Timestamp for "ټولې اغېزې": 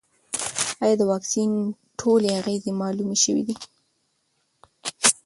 1.99-2.71